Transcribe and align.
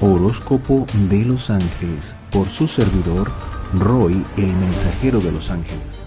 Horóscopo 0.00 0.86
de 1.10 1.24
los 1.24 1.50
Ángeles 1.50 2.16
por 2.30 2.48
su 2.50 2.68
servidor 2.68 3.32
Roy, 3.74 4.24
el 4.36 4.46
mensajero 4.46 5.18
de 5.18 5.32
los 5.32 5.50
ángeles. 5.50 6.06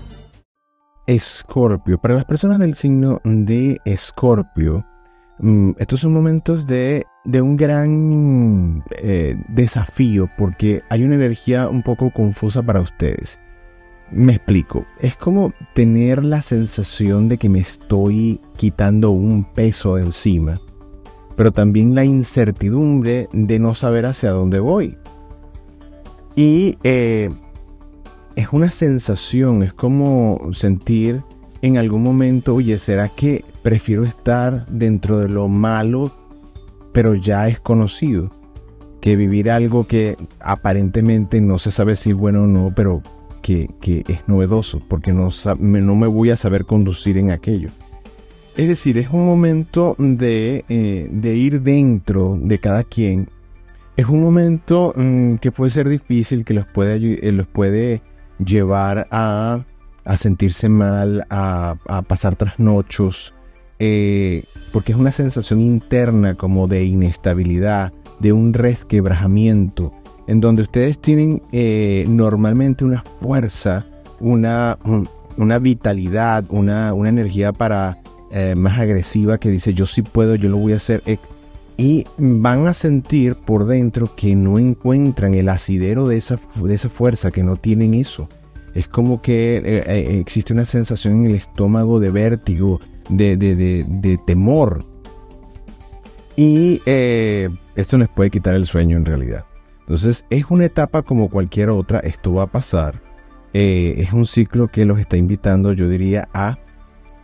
Escorpio. 1.07 1.97
Para 1.99 2.15
las 2.15 2.23
personas 2.23 2.59
del 2.59 2.73
signo 2.75 3.19
de 3.25 3.81
Escorpio, 3.83 4.85
mm, 5.39 5.71
estos 5.77 5.99
son 5.99 6.13
momentos 6.13 6.65
de, 6.65 7.05
un 7.25 7.57
gran 7.57 8.81
eh, 8.91 9.35
desafío 9.49 10.29
porque 10.37 10.83
hay 10.89 11.03
una 11.03 11.15
energía 11.15 11.67
un 11.67 11.83
poco 11.83 12.11
confusa 12.11 12.63
para 12.63 12.79
ustedes. 12.79 13.41
Me 14.09 14.35
explico. 14.35 14.85
Es 14.99 15.17
como 15.17 15.51
tener 15.75 16.23
la 16.23 16.41
sensación 16.41 17.27
de 17.27 17.37
que 17.37 17.49
me 17.49 17.59
estoy 17.59 18.39
quitando 18.55 19.11
un 19.11 19.43
peso 19.43 19.95
de 19.95 20.03
encima 20.03 20.61
pero 21.41 21.51
también 21.51 21.95
la 21.95 22.05
incertidumbre 22.05 23.27
de 23.33 23.57
no 23.57 23.73
saber 23.73 24.05
hacia 24.05 24.29
dónde 24.29 24.59
voy. 24.59 24.95
Y 26.35 26.77
eh, 26.83 27.31
es 28.35 28.49
una 28.51 28.69
sensación, 28.69 29.63
es 29.63 29.73
como 29.73 30.51
sentir 30.53 31.23
en 31.63 31.79
algún 31.79 32.03
momento, 32.03 32.53
oye, 32.53 32.77
¿será 32.77 33.09
que 33.09 33.43
prefiero 33.63 34.03
estar 34.03 34.67
dentro 34.67 35.17
de 35.17 35.29
lo 35.29 35.47
malo, 35.47 36.11
pero 36.93 37.15
ya 37.15 37.47
es 37.47 37.59
conocido? 37.59 38.29
Que 38.99 39.15
vivir 39.15 39.49
algo 39.49 39.87
que 39.87 40.17
aparentemente 40.41 41.41
no 41.41 41.57
se 41.57 41.71
sabe 41.71 41.95
si 41.95 42.11
es 42.11 42.15
bueno 42.15 42.43
o 42.43 42.45
no, 42.45 42.71
pero 42.75 43.01
que, 43.41 43.67
es 43.81 44.27
novedoso, 44.27 44.79
porque 44.87 45.11
no, 45.11 45.29
no 45.57 45.95
me 45.95 46.05
voy 46.05 46.29
a 46.29 46.37
saber 46.37 46.65
conducir 46.65 47.17
en 47.17 47.31
aquello. 47.31 47.71
Es 48.57 48.67
decir, 48.67 48.97
es 48.97 49.09
un 49.09 49.25
momento 49.25 49.95
eh, 49.99 51.09
de, 51.09 51.35
ir 51.35 51.61
dentro 51.61 52.37
de 52.41 52.59
cada 52.59 52.83
quien. 52.83 53.29
Es 53.95 54.07
un 54.07 54.21
momento 54.21 54.93
mm, 54.95 55.35
que 55.35 55.51
puede 55.51 55.71
ser 55.71 55.87
difícil, 55.87 56.43
que 56.43 56.53
los 56.53 56.65
puede, 56.65 56.95
eh, 57.27 57.31
los 57.31 57.47
puede 57.47 58.01
llevar 58.43 59.07
a, 59.09 59.63
sentirse 60.17 60.67
mal, 60.67 61.25
a, 61.29 61.75
pasar 62.07 62.35
trasnochos, 62.35 63.33
eh, 63.79 64.43
porque 64.73 64.91
es 64.91 64.97
una 64.97 65.11
sensación 65.11 65.61
interna 65.61 66.35
como 66.35 66.67
de 66.67 66.83
inestabilidad, 66.83 67.93
de 68.19 68.33
un 68.33 68.53
resquebrajamiento, 68.53 69.93
en 70.27 70.41
donde 70.41 70.63
ustedes 70.63 70.99
tienen 70.99 71.41
normalmente 72.15 72.83
una 72.83 73.03
fuerza, 73.21 73.85
una, 74.19 74.77
una 75.37 75.59
vitalidad, 75.59 76.43
una, 76.49 76.93
una 76.93 77.09
energía 77.09 77.53
para 77.53 78.00
eh, 78.33 78.55
más 78.55 78.79
agresiva 78.79 79.37
que 79.37 79.49
dice 79.49 79.73
yo 79.73 79.85
sí 79.85 80.01
puedo, 80.01 80.35
yo 80.35 80.49
lo 80.49 80.57
voy 80.57 80.73
a 80.73 80.77
hacer. 80.77 81.01
Eh, 81.05 81.17
y 81.77 82.05
van 82.17 82.67
a 82.67 82.73
sentir 82.73 83.35
por 83.35 83.65
dentro 83.65 84.15
que 84.15 84.35
no 84.35 84.59
encuentran 84.59 85.33
el 85.33 85.49
asidero 85.49 86.07
de 86.07 86.17
esa, 86.17 86.39
de 86.55 86.73
esa 86.73 86.89
fuerza, 86.89 87.31
que 87.31 87.43
no 87.43 87.55
tienen 87.55 87.93
eso. 87.93 88.29
Es 88.75 88.87
como 88.87 89.21
que 89.21 89.61
eh, 89.65 90.19
existe 90.19 90.53
una 90.53 90.65
sensación 90.65 91.21
en 91.21 91.31
el 91.31 91.35
estómago 91.35 91.99
de 91.99 92.11
vértigo, 92.11 92.79
de, 93.09 93.35
de, 93.35 94.19
temor. 94.25 94.83
Y 96.37 96.81
esto 97.75 97.97
les 97.97 98.09
puede 98.09 98.29
quitar 98.29 98.53
el 98.53 98.65
sueño 98.65 98.97
en 98.97 99.05
realidad. 99.05 99.45
Entonces 99.81 100.25
es 100.29 100.45
una 100.49 100.65
etapa 100.65 101.01
como 101.01 101.29
cualquier 101.29 101.69
otra, 101.69 101.99
esto 101.99 102.33
va 102.33 102.43
a 102.43 102.51
pasar. 102.51 103.01
es 103.53 104.13
un 104.13 104.25
ciclo 104.25 104.67
que 104.67 104.85
los 104.85 104.99
está 104.99 105.17
invitando, 105.17 105.73
yo 105.73 105.89
diría, 105.89 106.29
a 106.33 106.57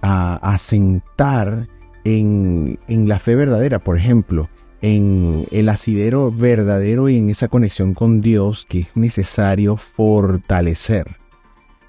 a, 0.01 0.57
sentar 0.59 1.67
en, 2.03 2.77
la 2.87 3.19
fe 3.19 3.35
verdadera, 3.35 3.79
por 3.79 3.97
ejemplo, 3.97 4.49
en 4.81 5.45
el 5.51 5.69
asidero 5.69 6.31
verdadero 6.31 7.09
y 7.09 7.17
en 7.17 7.29
esa 7.29 7.47
conexión 7.47 7.93
con 7.93 8.21
Dios 8.21 8.65
que 8.67 8.81
es 8.81 8.87
necesario 8.95 9.77
fortalecer. 9.77 11.17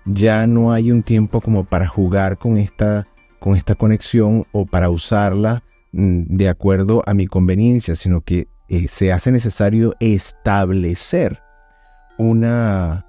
Ya 0.07 0.47
no 0.47 0.73
hay 0.73 0.91
un 0.91 1.03
tiempo 1.03 1.41
como 1.41 1.65
para 1.65 1.87
jugar 1.87 2.39
con 2.39 2.57
esta, 2.57 3.07
con 3.41 3.57
esta 3.57 3.75
conexión 3.75 4.47
o 4.53 4.65
para 4.65 4.89
usarla 4.89 5.63
mm, 5.93 6.37
de 6.37 6.49
acuerdo 6.49 7.03
a 7.07 7.15
mi 7.15 7.27
conveniencia, 7.27 7.95
sino 7.95 8.23
que 8.23 8.49
eh, 8.69 8.89
se 8.89 9.13
hace 9.13 9.31
necesario 9.33 9.95
establecer 10.01 11.43
una, 12.19 13.07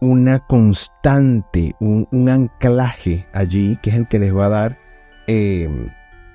una 0.00 0.40
constante, 0.40 1.74
un, 1.78 2.28
anclaje 2.28 3.26
allí, 3.32 3.78
que 3.82 3.90
es 3.90 3.96
el 3.96 4.08
que 4.08 4.18
les 4.18 4.34
va 4.34 4.46
a 4.46 4.48
dar, 4.48 4.78
em, 5.26 5.88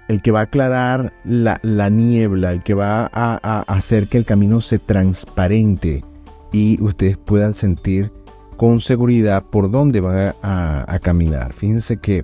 el 0.07 0.21
que 0.21 0.31
va 0.31 0.41
a 0.41 0.43
aclarar 0.43 1.13
la, 1.23 1.89
niebla, 1.89 2.51
el 2.51 2.61
que 2.61 2.75
va 2.75 3.09
a, 3.11 3.63
hacer 3.67 4.07
que 4.07 4.17
el 4.17 4.25
camino 4.25 4.61
se 4.61 4.77
transparente 4.77 6.03
y 6.51 6.81
ustedes 6.81 7.17
puedan 7.17 7.55
sentir 7.55 8.11
con 8.55 8.79
seguridad 8.79 9.43
por 9.43 9.71
dónde 9.71 9.99
van 9.99 10.35
a, 10.43 10.99
caminar. 11.01 11.53
Fíjense 11.53 11.97
que 11.97 12.23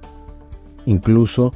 incluso 0.86 1.54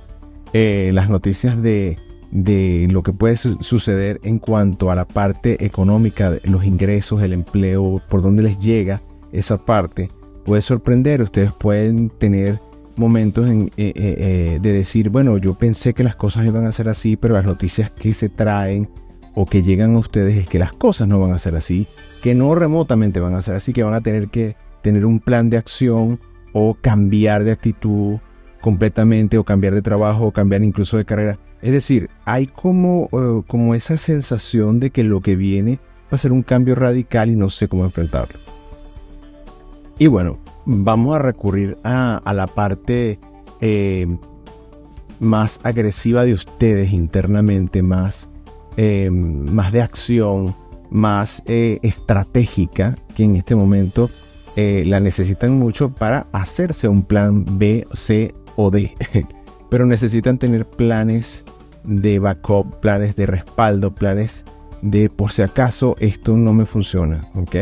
eh, 0.53 0.91
las 0.93 1.09
noticias 1.09 1.61
de, 1.61 1.97
de 2.31 2.87
lo 2.89 3.03
que 3.03 3.13
puede 3.13 3.37
suceder 3.37 4.19
en 4.23 4.39
cuanto 4.39 4.89
a 4.89 4.95
la 4.95 5.05
parte 5.05 5.63
económica, 5.63 6.33
los 6.43 6.65
ingresos, 6.65 7.21
el 7.21 7.33
empleo, 7.33 8.01
por 8.09 8.21
dónde 8.21 8.43
les 8.43 8.59
llega, 8.59 9.01
esa 9.39 9.57
parte 9.57 10.09
puede 10.45 10.61
sorprender. 10.61 11.21
Ustedes 11.21 11.51
pueden 11.51 12.09
tener 12.09 12.59
momentos 12.95 13.49
eh, 13.49 13.69
eh, 13.75 13.93
eh, 13.95 14.59
de 14.61 14.73
decir, 14.73 15.09
bueno, 15.09 15.37
yo 15.37 15.53
pensé 15.53 15.93
que 15.93 16.03
las 16.03 16.15
cosas 16.15 16.45
iban 16.45 16.65
a 16.65 16.71
ser 16.71 16.87
así, 16.87 17.17
pero 17.17 17.33
las 17.33 17.45
noticias 17.45 17.91
que 17.91 18.13
se 18.13 18.29
traen 18.29 18.89
o 19.33 19.45
que 19.45 19.63
llegan 19.63 19.95
a 19.95 19.99
ustedes 19.99 20.37
es 20.37 20.47
que 20.47 20.59
las 20.59 20.71
cosas 20.71 21.07
no 21.07 21.19
van 21.19 21.33
a 21.33 21.39
ser 21.39 21.55
así, 21.55 21.87
que 22.23 22.35
no 22.35 22.55
remotamente 22.55 23.19
van 23.19 23.33
a 23.33 23.41
ser 23.41 23.55
así, 23.55 23.73
que 23.73 23.83
van 23.83 23.93
a 23.93 24.01
tener 24.01 24.29
que 24.29 24.55
tener 24.81 25.05
un 25.05 25.19
plan 25.19 25.49
de 25.49 25.57
acción 25.57 26.19
o 26.53 26.77
cambiar 26.79 27.43
de 27.43 27.51
actitud 27.51 28.19
completamente 28.61 29.37
o 29.37 29.43
cambiar 29.43 29.75
de 29.75 29.81
trabajo 29.81 30.27
o 30.27 30.31
cambiar 30.31 30.63
incluso 30.63 30.97
de 30.97 31.05
carrera. 31.05 31.37
Es 31.61 31.71
decir, 31.71 32.09
hay 32.23 32.47
como, 32.47 33.09
como 33.47 33.75
esa 33.75 33.97
sensación 33.97 34.79
de 34.79 34.91
que 34.91 35.03
lo 35.03 35.21
que 35.21 35.35
viene 35.35 35.79
va 36.11 36.15
a 36.15 36.17
ser 36.17 36.31
un 36.31 36.43
cambio 36.43 36.75
radical 36.75 37.29
y 37.29 37.35
no 37.35 37.49
sé 37.49 37.67
cómo 37.67 37.83
enfrentarlo. 37.83 38.39
Y 39.97 40.07
bueno, 40.07 40.37
vamos 40.65 41.15
a 41.15 41.19
recurrir 41.19 41.77
a, 41.83 42.21
la 42.33 42.47
parte 42.47 43.19
eh, 43.61 44.07
más 45.19 45.59
agresiva 45.63 46.25
de 46.25 46.33
ustedes 46.33 46.91
internamente, 46.91 47.81
más, 47.81 48.29
eh, 48.75 49.09
más 49.09 49.71
de 49.71 49.81
acción, 49.81 50.53
más 50.89 51.43
eh, 51.45 51.79
estratégica, 51.81 52.95
que 53.15 53.23
en 53.23 53.37
este 53.37 53.55
momento 53.55 54.09
la 54.57 55.01
necesitan 55.01 55.59
mucho 55.59 55.89
para 55.89 56.27
hacerse 56.31 56.87
un 56.87 57.03
plan 57.03 57.43
B, 57.59 57.85
C 57.91 58.33
o 58.55 58.71
D. 58.71 58.93
Pero 59.69 59.85
necesitan 59.85 60.37
tener 60.37 60.65
planes 60.65 61.43
de 61.83 62.19
backup, 62.19 62.79
planes 62.79 63.17
de 63.17 63.25
respaldo, 63.25 63.93
planes 63.93 64.45
de 64.81 65.09
por 65.09 65.33
si 65.33 65.41
acaso 65.41 65.97
esto 65.99 66.37
no 66.37 66.53
me 66.53 66.65
funciona, 66.65 67.27
¿ok? 67.35 67.55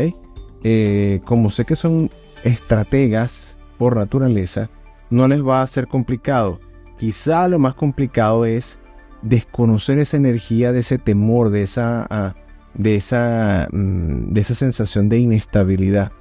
Como 1.24 1.50
sé 1.50 1.64
que 1.64 1.76
son 1.76 2.10
estrategas 2.42 3.56
por 3.78 3.96
naturaleza, 3.96 4.70
no 5.10 5.28
les 5.28 5.46
va 5.46 5.62
a 5.62 5.66
ser 5.66 5.86
complicado. 5.86 6.60
Quizá 6.98 7.48
lo 7.48 7.58
más 7.58 7.74
complicado 7.74 8.44
es 8.44 8.78
desconocer 9.22 9.98
esa 9.98 10.16
energía, 10.16 10.72
de 10.72 10.80
ese 10.80 10.98
temor, 10.98 11.50
de 11.50 11.62
esa, 11.62 12.06
ah, 12.10 12.34
de 12.74 12.96
esa, 12.96 13.68
mm, 13.72 14.32
de 14.32 14.40
esa 14.40 14.54
sensación 14.54 15.08
de 15.08 15.18
inestabilidad. 15.18 16.12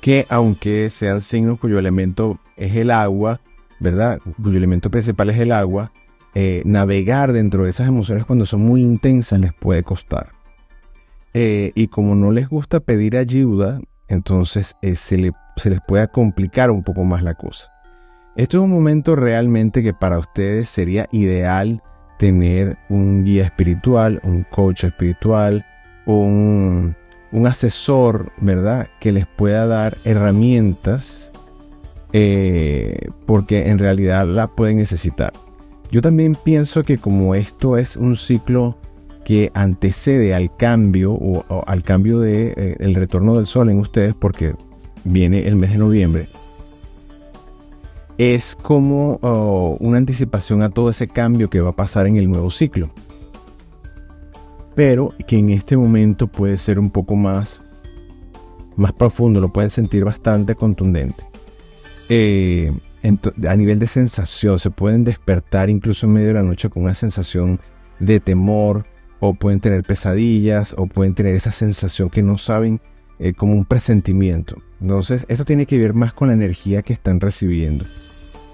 Que 0.00 0.26
aunque 0.28 0.90
sean 0.90 1.20
signos 1.20 1.58
cuyo 1.58 1.78
elemento 1.78 2.38
es 2.56 2.76
el 2.76 2.90
agua, 2.90 3.40
¿verdad? 3.80 4.20
Cuyo 4.42 4.58
elemento 4.58 4.90
principal 4.90 5.30
es 5.30 5.38
el 5.38 5.52
agua, 5.52 5.92
eh, 6.34 6.62
navegar 6.64 7.32
dentro 7.32 7.64
de 7.64 7.70
esas 7.70 7.88
emociones 7.88 8.24
cuando 8.24 8.46
son 8.46 8.60
muy 8.60 8.82
intensas 8.82 9.40
les 9.40 9.52
puede 9.54 9.82
costar. 9.82 10.37
Eh, 11.40 11.70
y 11.76 11.86
como 11.86 12.16
no 12.16 12.32
les 12.32 12.48
gusta 12.48 12.80
pedir 12.80 13.16
ayuda, 13.16 13.80
entonces 14.08 14.74
eh, 14.82 14.96
se, 14.96 15.18
les 15.18 15.80
pueda 15.86 16.08
complicar 16.08 16.68
un 16.72 16.82
poco 16.82 17.04
más 17.04 17.22
la 17.22 17.34
cosa. 17.34 17.72
Esto 18.34 18.56
es 18.56 18.64
un 18.64 18.72
momento 18.72 19.14
realmente 19.14 19.84
que 19.84 19.94
para 19.94 20.18
ustedes 20.18 20.68
sería 20.68 21.08
ideal 21.12 21.80
tener 22.18 22.76
un 22.88 23.24
guía 23.24 23.44
espiritual, 23.44 24.20
un 24.24 24.42
coach 24.50 24.82
espiritual, 24.82 25.64
un, 26.06 26.96
asesor, 27.46 28.32
¿verdad? 28.38 28.88
Que 28.98 29.12
les 29.12 29.28
pueda 29.28 29.64
dar 29.68 29.96
herramientas 30.04 31.30
eh, 32.12 32.98
porque 33.26 33.68
en 33.68 33.78
realidad 33.78 34.26
la 34.26 34.48
pueden 34.48 34.78
necesitar. 34.78 35.32
Yo 35.92 36.02
también 36.02 36.34
pienso 36.34 36.82
que 36.82 36.98
como 36.98 37.36
esto 37.36 37.78
es 37.78 37.96
un 37.96 38.16
ciclo 38.16 38.76
que 39.28 39.52
antecede 39.52 40.34
al 40.34 40.56
cambio 40.56 41.12
o, 41.12 41.44
al 41.66 41.82
cambio 41.82 42.18
de 42.18 42.54
eh, 42.56 42.92
retorno 42.94 43.36
del 43.36 43.44
sol 43.44 43.68
en 43.68 43.78
ustedes 43.78 44.14
porque 44.14 44.54
viene 45.04 45.46
el 45.46 45.54
mes 45.54 45.72
de 45.72 45.76
noviembre 45.76 46.26
es 48.16 48.56
como 48.56 49.18
oh, 49.20 49.76
una 49.80 49.98
anticipación 49.98 50.62
a 50.62 50.70
todo 50.70 50.88
ese 50.88 51.08
cambio 51.08 51.50
que 51.50 51.60
va 51.60 51.68
a 51.68 51.76
pasar 51.76 52.06
en 52.06 52.16
el 52.16 52.30
nuevo 52.30 52.50
ciclo. 52.50 52.88
pero 54.74 55.12
que 55.26 55.38
en 55.38 55.50
este 55.50 55.76
momento 55.76 56.26
puede 56.26 56.56
ser 56.56 56.78
un 56.78 56.88
poco 56.88 57.14
más, 57.14 57.62
más 58.76 58.94
profundo, 58.94 59.42
lo 59.42 59.52
pueden 59.52 59.68
sentir 59.68 60.04
bastante 60.06 60.54
contundente. 60.54 61.22
Eh, 62.08 62.72
a 63.46 63.56
nivel 63.56 63.78
de 63.78 63.88
sensación, 63.88 64.58
se 64.58 64.70
pueden 64.70 65.04
despertar 65.04 65.68
incluso 65.68 66.06
en 66.06 66.14
medio 66.14 66.28
de 66.28 66.34
la 66.34 66.42
noche 66.42 66.70
con 66.70 66.84
una 66.84 66.94
sensación 66.94 67.60
de 68.00 68.20
temor, 68.20 68.86
o 69.20 69.34
pueden 69.34 69.60
tener 69.60 69.82
pesadillas, 69.82 70.74
o 70.76 70.86
pueden 70.86 71.14
tener 71.14 71.34
esa 71.34 71.52
sensación 71.52 72.10
que 72.10 72.22
no 72.22 72.38
saben 72.38 72.80
eh, 73.18 73.34
como 73.34 73.54
un 73.54 73.64
presentimiento. 73.64 74.56
Entonces, 74.80 75.26
esto 75.28 75.44
tiene 75.44 75.66
que 75.66 75.78
ver 75.78 75.94
más 75.94 76.12
con 76.12 76.28
la 76.28 76.34
energía 76.34 76.82
que 76.82 76.92
están 76.92 77.20
recibiendo. 77.20 77.84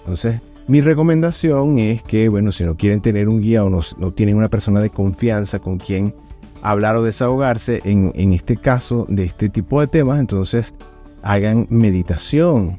Entonces, 0.01 0.41
mi 0.67 0.81
recomendación 0.81 1.79
es 1.79 2.03
que, 2.03 2.31
bueno, 2.31 2.51
si 2.51 2.65
no 2.65 2.77
quieren 2.77 3.03
tener 3.03 3.29
un 3.29 3.43
guía 3.43 3.65
o 3.65 3.71
no, 3.71 4.13
tienen 4.13 4.37
una 4.37 4.49
persona 4.49 4.81
de 4.81 4.89
confianza 4.89 5.59
con 5.59 5.79
quien 5.79 6.15
hablar 6.63 6.97
o 6.97 7.03
desahogarse, 7.03 7.83
en, 7.85 8.13
en 8.15 8.33
este 8.33 8.57
caso 8.57 9.05
de 9.09 9.25
este 9.25 9.51
tipo 9.51 9.83
de 9.83 9.87
temas, 9.87 10.19
entonces 10.19 10.75
hagan 11.23 11.67
meditación. 11.69 12.79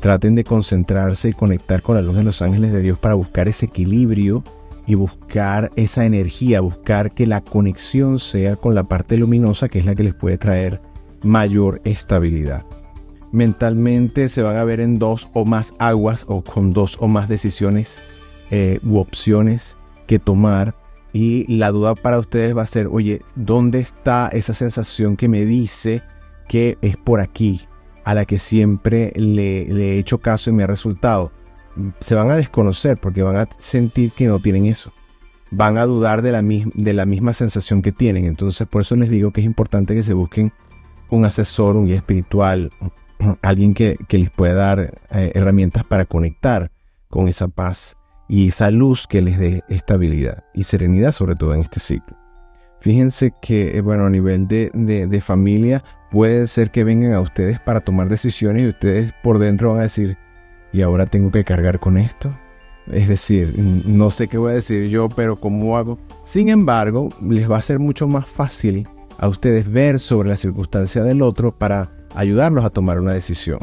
Traten 0.00 0.34
de 0.34 0.44
concentrarse 0.44 1.28
y 1.28 1.32
conectar 1.32 1.82
con 1.82 1.94
la 1.94 2.02
luz 2.02 2.16
de 2.16 2.24
los 2.24 2.42
ángeles 2.42 2.72
de 2.72 2.80
Dios 2.80 2.98
para 2.98 3.14
buscar 3.14 3.46
ese 3.46 3.66
equilibrio 3.66 4.42
y 4.90 4.96
buscar 4.96 5.70
esa 5.76 6.04
energía, 6.04 6.60
buscar 6.60 7.12
que 7.12 7.24
la 7.24 7.42
conexión 7.42 8.18
sea 8.18 8.56
con 8.56 8.74
la 8.74 8.82
parte 8.82 9.16
luminosa 9.16 9.68
que 9.68 9.78
es 9.78 9.84
la 9.84 9.94
que 9.94 10.02
les 10.02 10.14
puede 10.14 10.36
traer 10.36 10.80
mayor 11.22 11.80
estabilidad. 11.84 12.66
Mentalmente 13.30 14.28
se 14.28 14.42
van 14.42 14.56
a 14.56 14.64
ver 14.64 14.80
en 14.80 14.98
dos 14.98 15.28
o 15.32 15.44
más 15.44 15.74
aguas 15.78 16.24
o 16.26 16.42
con 16.42 16.72
dos 16.72 16.96
o 16.98 17.06
más 17.06 17.28
decisiones 17.28 18.00
eh, 18.50 18.80
u 18.82 18.98
opciones 18.98 19.76
que 20.08 20.18
tomar. 20.18 20.74
Y 21.12 21.46
la 21.46 21.70
duda 21.70 21.94
para 21.94 22.18
ustedes 22.18 22.56
va 22.56 22.62
a 22.62 22.66
ser, 22.66 22.88
oye, 22.88 23.22
¿dónde 23.36 23.78
está 23.78 24.28
esa 24.32 24.54
sensación 24.54 25.16
que 25.16 25.28
me 25.28 25.44
dice 25.44 26.02
que 26.48 26.78
es 26.82 26.96
por 26.96 27.20
aquí, 27.20 27.60
a 28.02 28.14
la 28.14 28.24
que 28.24 28.40
siempre 28.40 29.12
le, 29.14 29.66
le 29.66 29.92
he 29.92 29.98
hecho 30.00 30.18
caso 30.18 30.50
y 30.50 30.52
me 30.52 30.64
ha 30.64 30.66
resultado? 30.66 31.30
Se 32.00 32.14
van 32.14 32.30
a 32.30 32.36
desconocer 32.36 32.98
porque 32.98 33.22
van 33.22 33.36
a 33.36 33.48
sentir 33.58 34.12
que 34.12 34.26
no 34.26 34.38
tienen 34.38 34.66
eso 34.66 34.92
van 35.50 35.78
a 35.78 35.86
dudar 35.86 36.22
de 36.22 36.32
la, 36.32 36.42
de 36.42 36.94
la 36.94 37.06
misma 37.06 37.34
sensación 37.34 37.82
que 37.82 37.92
tienen. 37.92 38.24
Entonces, 38.24 38.66
por 38.66 38.82
eso 38.82 38.96
les 38.96 39.10
digo 39.10 39.32
que 39.32 39.40
es 39.40 39.46
importante 39.46 39.94
que 39.94 40.02
se 40.02 40.14
busquen 40.14 40.52
un 41.10 41.24
asesor, 41.24 41.76
un 41.76 41.86
guía 41.86 41.96
espiritual, 41.96 42.70
alguien 43.42 43.74
que, 43.74 43.98
les 44.08 44.30
pueda 44.30 44.54
dar 44.54 45.00
eh, 45.10 45.32
herramientas 45.34 45.84
para 45.84 46.04
conectar 46.04 46.70
con 47.08 47.28
esa 47.28 47.48
paz 47.48 47.96
y 48.28 48.48
esa 48.48 48.70
luz 48.70 49.06
que 49.08 49.22
les 49.22 49.38
dé 49.38 49.64
estabilidad 49.68 50.44
y 50.54 50.62
serenidad, 50.62 51.12
sobre 51.12 51.34
todo 51.34 51.54
en 51.54 51.62
este 51.62 51.80
ciclo. 51.80 52.16
Fíjense 52.80 53.34
que, 53.42 53.76
eh, 53.76 53.80
bueno, 53.80 54.06
a 54.06 54.10
nivel 54.10 54.46
de, 54.46 54.70
de, 54.72 55.20
familia, 55.20 55.82
puede 56.10 56.46
ser 56.46 56.70
que 56.70 56.84
vengan 56.84 57.12
a 57.12 57.20
ustedes 57.20 57.60
para 57.60 57.80
tomar 57.80 58.08
decisiones 58.08 58.62
y 58.62 58.68
ustedes 58.68 59.12
por 59.22 59.38
dentro 59.38 59.70
van 59.70 59.80
a 59.80 59.82
decir, 59.82 60.16
¿y 60.72 60.82
ahora 60.82 61.06
tengo 61.06 61.30
que 61.30 61.44
cargar 61.44 61.80
con 61.80 61.98
esto? 61.98 62.34
Es 62.90 63.08
decir, 63.08 63.54
no 63.86 64.10
sé 64.10 64.28
qué 64.28 64.38
voy 64.38 64.52
a 64.52 64.54
decir 64.54 64.88
yo, 64.88 65.08
pero 65.08 65.36
¿cómo 65.36 65.76
hago? 65.76 65.98
Sin 66.24 66.48
embargo, 66.48 67.10
les 67.22 67.50
va 67.50 67.58
a 67.58 67.62
ser 67.62 67.78
mucho 67.78 68.08
más 68.08 68.26
fácil 68.26 68.88
a 69.18 69.28
ustedes 69.28 69.70
ver 69.70 70.00
sobre 70.00 70.30
la 70.30 70.36
circunstancia 70.36 71.02
del 71.02 71.22
otro 71.22 71.52
para 71.52 71.90
ayudarlos 72.14 72.64
a 72.64 72.70
tomar 72.70 72.98
una 72.98 73.12
decisión. 73.12 73.60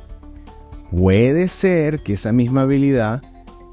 Puede 0.91 1.47
ser 1.49 1.99
que 1.99 2.13
esa 2.13 2.31
misma 2.31 2.61
habilidad, 2.61 3.21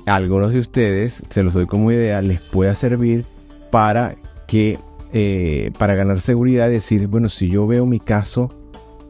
a 0.07 0.15
algunos 0.17 0.53
de 0.53 0.61
ustedes, 0.61 1.23
se 1.29 1.43
los 1.43 1.55
doy 1.55 1.67
como 1.67 1.93
idea, 1.93 2.21
les 2.23 2.41
pueda 2.41 2.75
servir 2.75 3.25
para 3.71 4.17
que 4.47 4.79
eh, 5.13 5.71
para 5.79 5.95
ganar 5.95 6.21
seguridad, 6.21 6.69
decir, 6.69 7.07
bueno, 7.07 7.29
si 7.29 7.49
yo 7.49 7.69
veo 7.69 7.87
mi 7.87 8.01
caso 8.01 8.51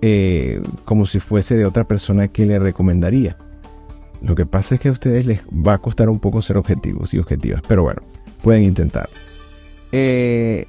eh, 0.03 0.61
como 0.85 1.06
si 1.06 1.19
fuese 1.19 1.56
de 1.56 1.65
otra 1.65 1.85
persona 1.85 2.29
que 2.29 2.44
le 2.44 2.59
recomendaría. 2.59 3.38
Lo 4.25 4.35
que 4.35 4.47
pasa 4.47 4.75
es 4.75 4.81
que 4.81 4.88
a 4.88 4.93
ustedes 4.93 5.26
les 5.26 5.43
va 5.44 5.75
a 5.75 5.79
costar 5.79 6.09
un 6.09 6.19
poco 6.19 6.43
ser 6.43 6.56
objetivos 6.56 7.12
y 7.15 7.19
objetivas, 7.19 7.62
pero 7.69 7.82
bueno, 7.82 8.03
pueden 8.43 8.65
intentar. 8.65 9.09
Eh, 9.93 10.67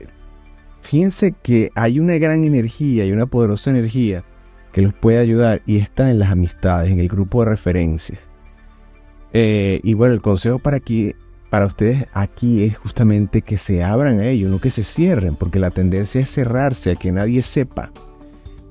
Fíjense 0.86 1.32
que 1.32 1.72
hay 1.74 2.00
una 2.00 2.16
gran 2.20 2.44
energía 2.44 3.06
y 3.06 3.12
una 3.12 3.26
poderosa 3.26 3.72
energía 3.72 4.24
que 4.72 4.84
los 4.84 4.94
puede 4.94 5.18
ayudar 5.18 5.64
y 5.66 5.78
está 5.78 6.12
en 6.12 6.20
las 6.20 6.30
amistades, 6.30 6.92
en 6.92 7.00
el 7.00 7.08
grupo 7.08 7.44
de 7.44 7.50
referencias. 7.50 8.30
Eh, 9.34 9.80
y 9.84 9.96
bueno, 9.96 10.14
el 10.14 10.22
consejo 10.22 10.60
para, 10.60 10.78
aquí, 10.78 11.16
para 11.50 11.66
ustedes 11.66 12.06
aquí 12.14 12.66
es 12.66 12.78
justamente 12.78 13.42
que 13.42 13.58
se 13.58 13.84
abran 13.84 14.20
a 14.20 14.28
ello, 14.28 14.48
no 14.48 14.60
que 14.60 14.70
se 14.70 14.84
cierren, 14.84 15.36
porque 15.36 15.58
la 15.58 15.72
tendencia 15.72 16.22
es 16.22 16.30
cerrarse, 16.30 16.92
a 16.92 16.96
que 16.96 17.12
nadie 17.12 17.42
sepa. 17.42 17.92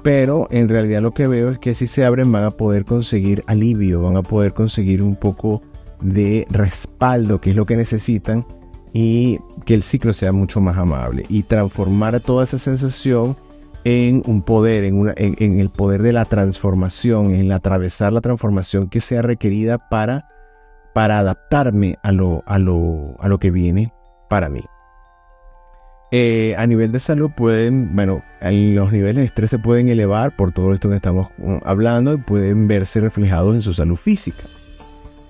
Pero 0.04 0.48
en 0.50 0.68
realidad 0.68 1.00
lo 1.00 1.12
que 1.12 1.26
veo 1.26 1.48
es 1.48 1.58
que 1.58 1.74
si 1.74 1.86
se 1.86 2.04
abren 2.04 2.30
van 2.30 2.44
a 2.44 2.50
poder 2.50 2.84
conseguir 2.84 3.42
alivio, 3.46 4.02
van 4.02 4.18
a 4.18 4.22
poder 4.22 4.52
conseguir 4.52 5.02
un 5.02 5.16
poco 5.16 5.62
de 6.02 6.46
respaldo, 6.50 7.40
que 7.40 7.50
es 7.50 7.56
lo 7.56 7.64
que 7.64 7.74
necesitan 7.74 8.46
y 8.92 9.38
que 9.64 9.72
el 9.72 9.82
ciclo 9.82 10.12
sea 10.12 10.30
mucho 10.30 10.60
más 10.60 10.76
amable 10.76 11.24
y 11.30 11.44
transformar 11.44 12.20
toda 12.20 12.44
esa 12.44 12.58
sensación 12.58 13.34
en 13.84 14.22
un 14.26 14.42
poder, 14.42 14.84
en, 14.84 14.98
una, 14.98 15.14
en, 15.16 15.58
el 15.58 15.70
poder 15.70 16.02
de 16.02 16.12
la 16.12 16.26
transformación, 16.26 17.34
en 17.34 17.50
atravesar 17.50 18.12
la 18.12 18.20
transformación 18.20 18.90
que 18.90 19.00
sea 19.00 19.22
requerida 19.22 19.88
para, 19.88 20.28
para 20.92 21.18
adaptarme 21.18 21.96
a 22.02 22.12
lo, 22.12 22.42
a, 22.44 22.58
lo, 22.58 23.16
a 23.20 23.28
lo 23.28 23.38
que 23.38 23.50
viene 23.50 23.90
para 24.28 24.50
mí. 24.50 24.60
Eh, 26.10 26.54
a 26.58 26.66
nivel 26.66 26.92
de 26.92 27.00
salud 27.00 27.30
pueden, 27.34 27.94
bueno, 27.94 28.22
los 28.40 28.92
niveles 28.92 29.16
de 29.16 29.24
estrés 29.24 29.50
se 29.50 29.58
pueden 29.58 29.88
elevar 29.88 30.36
por 30.36 30.52
todo 30.52 30.72
esto 30.74 30.88
que 30.88 30.96
estamos 30.96 31.28
mm, 31.38 31.56
hablando 31.64 32.14
y 32.14 32.18
pueden 32.18 32.68
verse 32.68 33.00
reflejados 33.00 33.54
en 33.54 33.62
su 33.62 33.72
salud 33.72 33.96
física. 33.96 34.44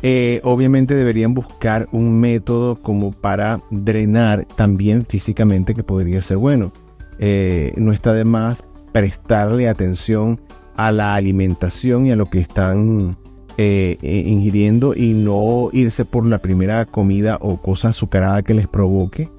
Eh, 0.03 0.41
obviamente 0.43 0.95
deberían 0.95 1.33
buscar 1.33 1.89
un 1.93 2.21
método 2.21 2.77
como 2.83 3.13
para 3.13 3.61
drenar 3.71 4.45
también 4.57 5.07
físicamente 5.07 5.75
que 5.75 5.83
podría 5.83 6.21
ser 6.21 6.37
bueno. 6.37 6.73
Eh, 7.19 7.73
no 7.77 7.93
está 7.93 8.13
de 8.13 8.25
más 8.25 8.63
prestarle 8.93 9.69
atención 9.69 10.41
a 10.77 10.93
la 10.93 11.15
alimentación 11.15 12.07
y 12.07 12.13
a 12.13 12.17
lo 12.17 12.27
que 12.27 12.41
están 12.41 13.17
ingiriendo 13.57 14.97
y 14.97 15.15
no 15.15 15.71
irse 15.73 16.05
por 16.05 16.27
la 16.27 16.39
primera 16.39 16.85
comida 16.87 17.39
o 17.41 17.57
cosa 17.63 17.91
azucarada 17.91 18.43
que 18.43 18.53
les 18.53 18.67
provoque, 18.67 19.31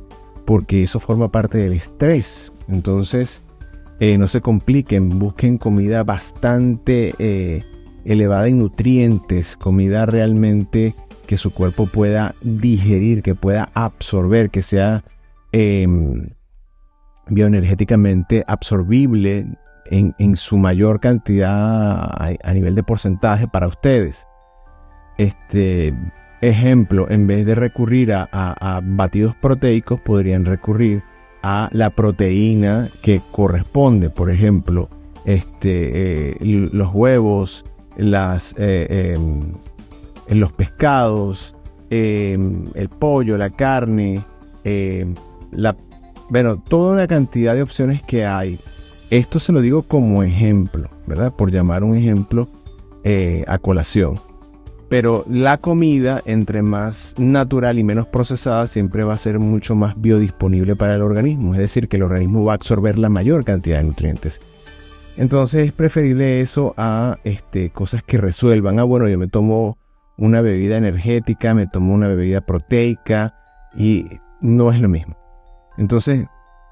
porque 0.46 0.84
eso 0.84 1.00
forma 1.00 1.32
parte 1.32 1.58
del 1.58 1.74
estrés. 1.74 2.52
Entonces, 2.68 3.42
no 4.00 4.28
se 4.28 4.42
compliquen, 4.42 5.20
busquen 5.20 5.58
comida 5.58 6.04
bastante 6.04 7.64
elevada 8.06 8.48
en 8.48 8.60
nutrientes, 8.60 9.58
comida 9.58 10.06
realmente 10.06 10.94
que 11.26 11.38
su 11.38 11.52
cuerpo 11.52 11.88
pueda 11.88 12.36
digerir, 12.42 13.22
que 13.24 13.36
pueda 13.36 13.70
absorber, 13.74 14.50
que 14.50 14.62
sea 14.62 15.04
em, 15.52 16.30
bioenergéticamente 17.28 18.44
absorbible 18.48 19.48
en, 19.88 20.36
su 20.36 20.58
mayor 20.58 21.00
cantidad 21.00 22.10
a, 22.22 22.54
nivel 22.54 22.76
de 22.76 22.84
porcentaje 22.84 23.48
para 23.48 23.68
ustedes. 23.68 24.28
Este 25.18 25.94
ejemplo, 26.46 27.10
en 27.10 27.28
vez 27.28 27.46
de 27.46 27.56
recurrir 27.56 28.14
a, 28.14 28.82
batidos 28.84 29.36
proteicos, 29.36 30.00
podrían 30.00 30.46
recurrir 30.46 31.04
a 31.44 31.70
la 31.72 31.90
proteína 31.90 32.88
que 33.02 33.22
corresponde, 33.32 34.10
por 34.10 34.32
ejemplo, 34.32 34.90
este, 35.26 36.32
eh, 36.32 36.70
los 36.72 36.94
huevos, 36.94 37.66
las, 37.98 38.56
eh, 38.58 39.16
em, 39.16 39.54
los 40.30 40.52
pescados, 40.52 41.56
em, 41.90 42.66
el 42.74 42.90
pollo, 42.90 43.38
la 43.38 43.50
carne, 43.50 44.22
em, 44.64 45.16
bueno, 46.30 46.58
toda 46.58 46.94
una 46.94 47.08
cantidad 47.08 47.56
de 47.56 47.62
opciones 47.62 48.02
que 48.02 48.26
hay. 48.26 48.60
Esto 49.10 49.40
se 49.40 49.52
lo 49.52 49.62
digo 49.62 49.84
como 49.84 50.24
ejemplo, 50.24 50.90
¿verdad? 51.06 51.34
Por 51.34 51.52
llamar 51.52 51.84
un 51.84 51.96
ejemplo 51.96 52.48
eh, 53.04 53.46
a 53.48 53.60
colación. 53.60 54.20
Pero 54.90 55.26
la 55.28 55.58
comida, 55.58 56.22
entre 56.26 56.62
más 56.62 57.16
natural 57.18 57.80
y 57.80 57.84
menos 57.84 58.08
procesada, 58.08 58.68
siempre 58.68 59.04
va 59.04 59.16
a 59.16 59.18
ser 59.18 59.40
mucho 59.40 59.76
más 59.76 60.00
biodisponible 60.00 60.76
para 60.76 60.96
el 60.96 61.02
organismo. 61.02 61.54
Es 61.56 61.60
decir, 61.60 61.88
que 61.88 61.98
el 61.98 62.04
organismo 62.04 62.46
va 62.46 62.54
a 62.54 62.56
absorber 62.56 62.98
la 62.98 63.10
mayor 63.10 63.44
cantidad 63.44 63.80
de 63.80 63.86
nutrientes. 63.86 64.42
Entonces 65.18 65.68
es 65.68 65.72
preferible 65.72 66.42
eso 66.42 66.74
a 66.78 67.18
este, 67.24 67.70
cosas 67.72 68.04
que 68.04 68.18
resuelvan. 68.18 68.80
Ah, 68.80 68.84
bueno, 68.84 69.08
yo 69.08 69.18
me 69.18 69.28
tomo 69.28 69.78
una 70.18 70.42
bebida 70.42 70.78
energética, 70.78 71.54
me 71.54 71.68
tomo 71.68 71.94
una 71.94 72.08
bebida 72.08 72.42
proteica 72.42 73.34
y 73.76 74.06
no 74.42 74.72
es 74.72 74.82
lo 74.82 74.90
mismo. 74.90 75.18
Entonces, 75.78 76.26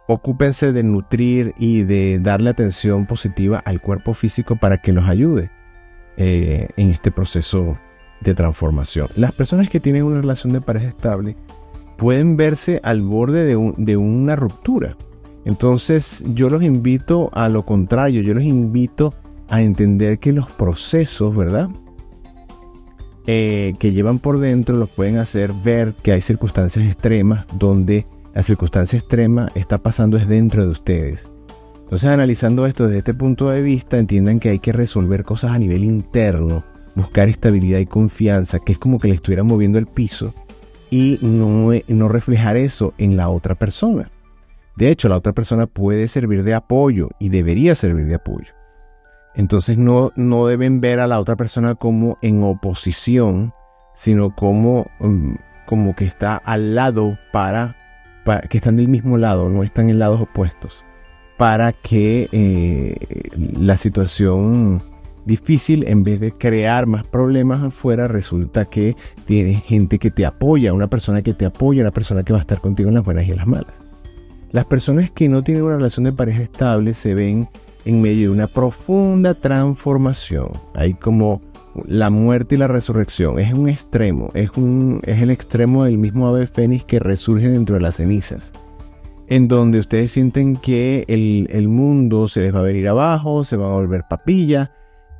ocúpense 0.08 0.72
de 0.72 0.84
nutrir 0.84 1.53
y 1.58 1.84
de 1.84 2.20
darle 2.22 2.50
atención 2.50 3.05
positiva 3.05 3.60
al 3.60 3.82
cuerpo 3.82 4.13
físico 4.13 4.55
para 4.58 4.77
que 4.77 4.91
nos 4.91 5.10
ayude 5.10 5.50
eh, 6.17 6.67
en 6.77 6.91
este 6.91 7.12
proceso 7.12 7.77
de 8.32 8.36
transformación. 8.36 9.08
Las 9.15 9.32
personas 9.32 9.70
que 9.70 9.80
tienen 9.80 10.03
una 10.03 10.22
relación 10.22 10.53
de 10.53 10.62
pareja 10.62 10.88
estable 10.88 11.36
pueden 11.98 12.38
verse 12.38 12.80
al 12.84 13.01
borde 13.01 13.46
de 13.46 13.98
una 13.98 14.36
ruptura 14.36 14.98
Entonces 15.46 16.24
yo 16.34 16.50
los 16.50 16.63
invito 16.63 17.30
a 17.34 17.50
lo 17.50 17.65
contrario, 17.65 18.22
yo 18.22 18.34
los 18.34 18.44
invito 18.44 19.13
a 19.50 19.62
entender 19.62 20.20
que 20.20 20.34
los 20.34 20.50
procesos, 20.51 21.36
¿verdad? 21.36 21.70
Eh, 23.25 23.74
que 23.80 23.94
llevan 23.94 24.20
por 24.20 24.39
dentro 24.39 24.75
los 24.75 24.89
pueden 24.89 25.18
hacer 25.18 25.53
ver 25.63 25.94
que 25.94 26.12
hay 26.12 26.20
circunstancias 26.20 26.86
extremas 26.86 27.46
donde 27.58 28.06
la 28.34 28.44
circunstancia 28.44 29.00
extrema 29.00 29.50
está 29.56 29.77
pasando 29.77 30.18
es 30.18 30.27
dentro 30.27 30.63
de 30.63 30.70
ustedes. 30.70 31.27
Entonces 31.84 32.10
analizando 32.10 32.65
esto 32.65 32.86
desde 32.86 32.98
este 33.00 33.13
punto 33.13 33.50
de 33.50 33.62
vista, 33.62 33.98
entiendan 34.00 34.39
que 34.39 34.50
hay 34.50 34.60
que 34.60 34.74
resolver 34.74 35.24
cosas 35.24 35.51
a 35.51 35.60
nivel 35.60 35.84
interno, 35.84 36.63
buscar 36.96 37.30
estabilidad 37.30 37.80
y 37.80 37.86
confianza, 37.86 38.60
que 38.60 38.74
es 38.74 38.78
como 38.78 39.00
que 39.00 39.08
le 39.08 39.16
estuviera 39.16 39.44
moviendo 39.44 39.80
el 39.80 39.88
piso 39.88 40.34
y 40.90 41.18
no, 41.22 41.72
no 41.88 42.08
reflejar 42.08 42.56
eso 42.58 42.94
en 42.98 43.18
la 43.18 43.30
otra 43.30 43.56
persona. 43.56 44.10
De 44.76 44.90
hecho, 44.90 45.10
la 45.10 45.18
otra 45.18 45.34
persona 45.34 45.68
puede 45.68 46.08
servir 46.08 46.44
de 46.44 46.54
apoyo 46.54 47.10
y 47.20 47.30
debería 47.30 47.76
servir 47.76 48.06
de 48.06 48.16
apoyo. 48.16 48.54
Entonces 49.36 49.78
no, 49.78 50.12
no 50.16 50.46
deben 50.46 50.82
ver 50.82 51.00
a 51.00 51.08
la 51.08 51.20
otra 51.20 51.36
persona 51.36 51.76
como 51.76 52.18
en 52.22 52.44
oposición, 52.44 53.54
sino 53.96 54.36
como, 54.36 54.88
mm, 55.00 55.34
como 55.66 55.96
que 55.96 56.06
está 56.06 56.38
al 56.38 56.76
lado 56.76 57.18
para, 57.32 57.76
que 58.50 58.58
están 58.58 58.78
del 58.78 58.88
mismo 58.88 59.18
lado, 59.18 59.50
no 59.50 59.64
están 59.64 59.90
en 59.90 60.00
lados 60.00 60.22
opuestos, 60.22 60.84
para 61.38 61.74
que 61.74 62.30
eh, 62.32 62.96
la 63.58 63.78
situación 63.78 64.84
difícil, 65.25 65.86
en 65.88 66.03
vez 66.03 66.20
de 66.20 66.32
crear 66.32 66.88
más 66.88 67.03
problemas 67.06 67.63
afuera, 67.63 68.08
resulta 68.08 68.65
que 68.65 68.96
tienes 69.25 69.63
gente 69.63 70.00
que 70.00 70.12
te 70.12 70.25
apoya, 70.25 70.74
una 70.74 70.88
persona 70.88 71.22
que 71.22 71.34
te 71.34 71.46
apoya, 71.46 71.82
una 71.82 71.92
persona 71.92 72.24
que 72.24 72.34
va 72.34 72.39
a 72.39 72.42
estar 72.42 72.60
contigo 72.60 72.89
en 72.89 72.96
las 72.96 73.06
buenas 73.06 73.27
y 73.27 73.32
en 73.32 73.38
las 73.38 73.48
malas. 73.48 73.80
Las 74.51 74.65
personas 74.65 75.10
que 75.10 75.30
no 75.30 75.44
tienen 75.44 75.63
una 75.63 75.77
relación 75.77 76.03
de 76.03 76.13
pareja 76.13 76.44
estable 76.44 76.94
se 76.94 77.15
ven 77.15 77.48
en 77.86 78.01
medio 78.01 78.30
de 78.30 78.36
una 78.36 78.48
profunda 78.48 79.34
transformación. 79.34 80.51
Hay 80.75 80.94
como 80.94 81.42
la 81.88 82.10
muerte 82.10 82.56
y 82.56 82.58
la 82.58 82.68
resurrección. 82.68 83.39
Es 83.39 83.53
un 83.53 83.68
extremo, 83.68 84.30
es, 84.34 84.51
un, 84.56 85.01
es 85.06 85.22
el 85.22 85.32
extremo 85.32 85.86
del 85.86 85.98
mismo 85.98 86.27
ave 86.27 86.48
fénix 86.48 86.86
que 86.86 87.00
resurge 87.00 87.50
dentro 87.50 87.75
de 87.75 87.82
las 87.82 87.96
cenizas. 87.96 88.51
En 89.27 89.48
donde 89.48 89.80
ustedes 89.80 90.12
sienten 90.12 90.56
que 90.56 91.06
el, 91.08 91.48
el 91.50 91.68
mundo 91.68 92.27
se 92.27 92.42
les 92.42 92.53
va 92.53 92.60
a 92.60 92.63
venir 92.63 92.88
abajo, 92.88 93.44
se 93.44 93.58
va 93.58 93.72
a 93.72 93.74
volver 93.74 94.03
papilla, 94.08 94.72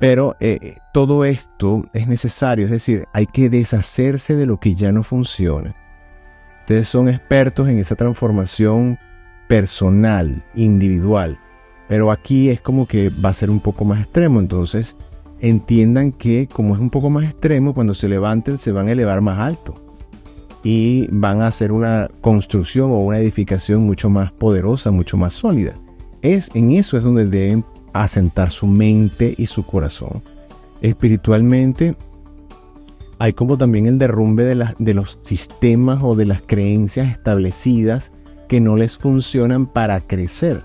pero 0.04 0.36
eh, 0.38 0.76
todo 0.92 1.24
esto 1.24 1.82
es 1.94 2.06
necesario, 2.06 2.66
es 2.66 2.72
decir, 2.72 3.08
hay 3.14 3.24
que 3.24 3.48
deshacerse 3.48 4.36
de 4.36 4.44
lo 4.44 4.60
que 4.60 4.74
ya 4.74 4.92
no 4.92 5.02
funciona. 5.02 5.74
Ustedes 6.60 6.88
son 6.88 7.08
expertos 7.08 7.70
en 7.70 7.78
esa 7.78 7.96
transformación 7.96 8.98
personal, 9.48 10.44
individual, 10.54 11.38
pero 11.88 12.10
aquí 12.10 12.50
es 12.50 12.60
como 12.60 12.86
que 12.86 13.10
va 13.24 13.30
a 13.30 13.32
ser 13.32 13.48
un 13.48 13.60
poco 13.60 13.86
más 13.86 14.02
extremo, 14.02 14.40
entonces 14.40 14.94
entiendan 15.40 16.12
que 16.12 16.48
como 16.52 16.74
es 16.74 16.82
un 16.82 16.90
poco 16.90 17.08
más 17.08 17.24
extremo, 17.24 17.72
cuando 17.72 17.94
se 17.94 18.06
levanten 18.06 18.58
se 18.58 18.72
van 18.72 18.88
a 18.88 18.92
elevar 18.92 19.22
más 19.22 19.38
alto 19.38 19.72
y 20.62 21.08
van 21.12 21.40
a 21.40 21.46
hacer 21.46 21.72
una 21.72 22.10
construcción 22.20 22.90
o 22.90 22.98
una 22.98 23.20
edificación 23.20 23.80
mucho 23.80 24.10
más 24.10 24.32
poderosa, 24.32 24.90
mucho 24.90 25.16
más 25.16 25.32
sólida. 25.32 25.78
Es 26.20 26.50
en 26.52 26.72
eso 26.72 26.98
es 26.98 27.04
donde 27.04 27.24
deben 27.24 27.64
asentar 27.94 28.50
su 28.50 28.66
mente 28.66 29.34
y 29.38 29.46
su 29.46 29.64
corazón. 29.64 30.22
Espiritualmente 30.82 31.96
hay 33.18 33.32
como 33.32 33.56
también 33.56 33.86
el 33.86 33.98
derrumbe 33.98 34.44
de, 34.44 34.74
de 34.78 34.94
los 34.94 35.18
sistemas 35.22 36.00
o 36.02 36.16
de 36.16 36.26
las 36.26 36.42
creencias 36.42 37.10
establecidas 37.10 38.12
que 38.48 38.60
no 38.60 38.76
les 38.76 38.98
funcionan 38.98 39.66
para 39.66 40.00
crecer. 40.00 40.62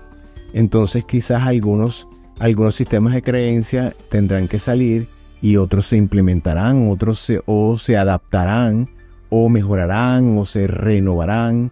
Entonces 0.52 1.04
quizás 1.04 1.44
algunos, 1.44 2.06
algunos 2.38 2.74
sistemas 2.74 3.14
de 3.14 3.22
creencia 3.22 3.94
tendrán 4.10 4.48
que 4.48 4.58
salir 4.58 5.06
y 5.40 5.56
otros 5.56 5.86
se 5.86 5.96
implementarán, 5.96 6.90
otros 6.90 7.20
se, 7.20 7.40
o 7.46 7.78
se 7.78 7.96
adaptarán 7.96 8.90
o 9.30 9.48
mejorarán 9.48 10.36
o 10.36 10.44
se 10.44 10.66
renovarán, 10.66 11.70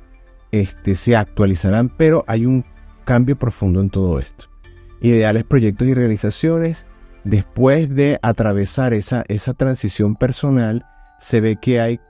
este, 0.53 0.95
se 0.95 1.17
actualizarán, 1.17 1.89
pero 1.89 2.25
hay 2.29 2.47
un 2.47 2.65
cambio 3.05 3.37
profundo 3.37 3.81
en 3.81 3.91
todo 3.91 4.21
esto 4.21 4.49
ideales, 5.01 5.45
proyectos 5.45 5.89
y 5.89 5.95
realizaciones. 5.95 6.87
Después 7.25 7.95
de 7.95 8.19
atravesar 8.23 8.95
esa, 8.95 9.25
esa 9.29 9.55
transición 9.55 10.17
personal, 10.17 10.87
se 11.19 11.41
ve 11.41 11.57
que 11.57 11.81
hay 11.81 12.01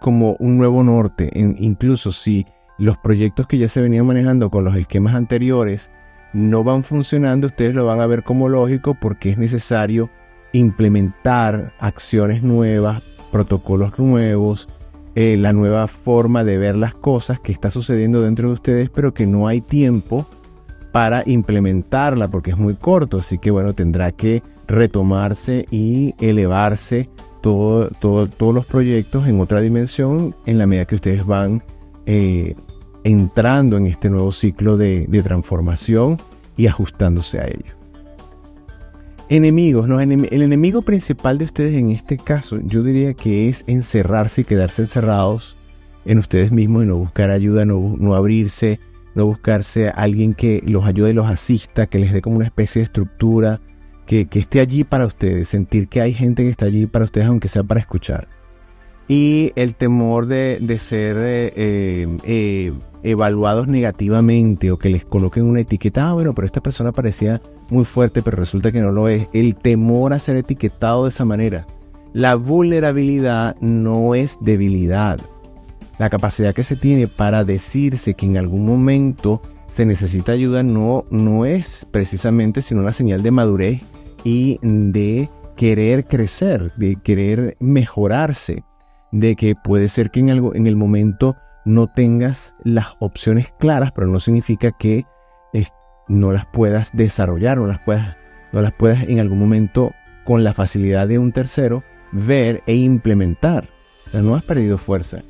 como 0.00 0.36
un 0.38 0.58
nuevo 0.58 0.82
norte. 0.82 1.30
incluso 1.34 2.12
si 2.12 2.46
los 2.78 2.98
proyectos 2.98 3.46
que 3.46 3.58
ya 3.58 3.68
se 3.68 3.80
venían 3.80 4.06
manejando 4.06 4.50
con 4.50 4.64
los 4.64 4.76
esquemas 4.76 5.14
anteriores 5.14 5.90
no 6.32 6.64
van 6.64 6.84
funcionando, 6.84 7.46
ustedes 7.46 7.74
lo 7.74 7.86
van 7.86 8.00
a 8.00 8.06
ver 8.06 8.22
como 8.22 8.48
lógico 8.48 8.94
porque 9.00 9.30
es 9.30 9.38
necesario 9.38 10.10
implementar 10.52 11.72
acciones 11.78 12.42
nuevas, 12.42 13.02
protocolos 13.32 13.98
nuevos, 13.98 14.68
eh, 15.14 15.36
la 15.38 15.54
nueva 15.54 15.88
forma 15.88 16.44
de 16.44 16.58
ver 16.58 16.76
las 16.76 16.94
cosas 16.94 17.40
que 17.40 17.52
está 17.52 17.70
sucediendo 17.70 18.20
dentro 18.20 18.48
de 18.48 18.54
ustedes, 18.54 18.90
pero 18.90 19.14
que 19.14 19.26
no 19.26 19.48
hay 19.48 19.62
tiempo 19.62 20.28
para 20.96 21.22
implementarla 21.26 22.28
porque 22.28 22.52
es 22.52 22.56
muy 22.56 22.72
corto, 22.72 23.18
así 23.18 23.36
que 23.36 23.50
bueno, 23.50 23.74
tendrá 23.74 24.12
que 24.12 24.42
retomarse 24.66 25.66
y 25.70 26.14
elevarse 26.18 27.10
todo, 27.42 27.90
todos 27.90 28.54
los 28.54 28.64
proyectos 28.64 29.28
en 29.28 29.38
otra 29.38 29.60
dimensión 29.60 30.34
en 30.46 30.56
la 30.56 30.66
medida 30.66 30.86
que 30.86 30.94
ustedes 30.94 31.26
van 31.26 31.62
eh, 32.06 32.54
entrando 33.04 33.76
en 33.76 33.88
este 33.88 34.08
nuevo 34.08 34.32
ciclo 34.32 34.78
de, 34.78 35.06
transformación 35.22 36.16
y 36.56 36.66
ajustándose 36.66 37.40
a 37.40 37.44
ello. 37.44 37.74
Enemigos, 39.28 39.90
el 39.90 40.42
enemigo 40.42 40.80
principal 40.80 41.36
de 41.36 41.44
ustedes 41.44 41.74
en 41.74 41.90
este 41.90 42.16
caso 42.16 42.58
yo 42.64 42.82
diría 42.82 43.12
que 43.12 43.50
es 43.50 43.64
encerrarse 43.66 44.40
y 44.40 44.44
quedarse 44.44 44.80
encerrados 44.80 45.56
en 46.06 46.16
ustedes 46.16 46.52
mismos 46.52 46.84
y 46.84 46.86
no 46.86 46.96
buscar 46.96 47.28
ayuda, 47.30 47.66
no 47.66 48.14
abrirse, 48.14 48.80
no 49.16 49.26
buscarse 49.26 49.88
a 49.88 49.92
alguien 49.92 50.34
que 50.34 50.62
los 50.64 50.84
ayude 50.84 51.10
y 51.10 51.14
los 51.14 51.26
asista, 51.26 51.86
que 51.86 51.98
les 51.98 52.12
dé 52.12 52.20
como 52.20 52.36
una 52.36 52.44
especie 52.44 52.80
de 52.80 52.84
estructura, 52.84 53.60
que, 54.06 54.28
esté 54.30 54.60
allí 54.60 54.84
para 54.84 55.06
ustedes, 55.06 55.48
sentir 55.48 55.88
que 55.88 56.02
hay 56.02 56.12
gente 56.12 56.44
que 56.44 56.50
está 56.50 56.66
allí 56.66 56.86
para 56.86 57.06
ustedes, 57.06 57.26
aunque 57.26 57.48
sea 57.48 57.64
para 57.64 57.80
escuchar. 57.80 58.28
Y 59.08 59.52
el 59.56 59.74
temor 59.74 60.26
de, 60.26 60.58
ser 60.78 61.16
eh, 61.18 61.52
eh, 61.56 62.18
eh, 62.24 62.72
evaluados 63.04 63.68
negativamente 63.68 64.70
o 64.70 64.78
que 64.78 64.90
les 64.90 65.04
coloquen 65.04 65.44
una 65.44 65.60
etiqueta, 65.60 66.10
ah, 66.10 66.12
bueno, 66.12 66.34
pero 66.34 66.44
esta 66.44 66.60
persona 66.60 66.92
parecía 66.92 67.40
muy 67.70 67.86
fuerte, 67.86 68.22
pero 68.22 68.36
resulta 68.36 68.70
que 68.70 68.82
no 68.82 68.92
lo 68.92 69.08
es. 69.08 69.28
El 69.32 69.56
temor 69.56 70.12
a 70.12 70.18
ser 70.18 70.36
etiquetado 70.36 71.04
de 71.04 71.08
esa 71.08 71.24
manera. 71.24 71.66
La 72.12 72.34
vulnerabilidad 72.34 73.56
no 73.60 74.14
es 74.14 74.36
debilidad 74.42 75.20
la 75.98 76.10
capacidad 76.10 76.54
que 76.54 76.64
se 76.64 76.76
tiene 76.76 77.08
para 77.08 77.44
decirse 77.44 78.14
que 78.14 78.26
en 78.26 78.36
algún 78.36 78.66
momento 78.66 79.42
se 79.70 79.86
necesita 79.86 80.32
ayuda 80.32 80.62
no, 80.62 81.04
no 81.10 81.44
es 81.44 81.86
precisamente 81.90 82.62
sino 82.62 82.80
una 82.80 82.92
señal 82.92 83.22
de 83.22 83.30
madurez 83.30 83.82
y 84.24 84.58
de 84.62 85.28
querer 85.56 86.04
crecer, 86.04 86.72
de 86.76 86.96
querer 86.96 87.56
mejorarse, 87.60 88.64
de 89.12 89.36
que 89.36 89.54
puede 89.54 89.88
ser 89.88 90.10
que 90.10 90.20
en, 90.20 90.30
algo, 90.30 90.54
en 90.54 90.66
el 90.66 90.76
momento 90.76 91.36
no 91.64 91.86
tengas 91.86 92.54
las 92.64 92.94
opciones 93.00 93.52
claras, 93.58 93.92
pero 93.92 94.06
no 94.06 94.20
significa 94.20 94.72
que 94.72 95.04
no 96.08 96.30
las 96.30 96.46
puedas 96.46 96.90
desarrollar, 96.92 97.58
no 97.58 97.66
las 97.66 97.80
puedas, 97.80 98.16
no 98.52 98.62
las 98.62 98.72
puedas 98.72 99.02
en 99.08 99.18
algún 99.18 99.40
momento 99.40 99.92
con 100.24 100.44
la 100.44 100.54
facilidad 100.54 101.08
de 101.08 101.18
un 101.18 101.32
tercero 101.32 101.82
ver 102.12 102.62
e 102.66 102.74
implementar. 102.74 103.68
no 104.12 104.36
has 104.36 104.44
perdido 104.44 104.78
fuerza 104.78 105.22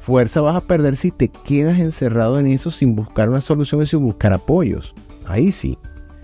fuerza 0.00 0.40
vas 0.40 0.56
a 0.56 0.60
perder 0.60 0.96
si 0.96 1.10
te 1.10 1.28
quedas 1.28 1.78
encerrado 1.78 2.38
en 2.38 2.48
eso 2.48 2.70
sin 2.70 2.94
buscar 2.94 3.30
una 3.30 3.40
solución 3.40 3.82
y 3.82 3.86
sin 3.86 4.00
buscar 4.00 4.32
apoyos. 4.32 4.94
Ahí 5.26 5.52
sí. 5.52 5.78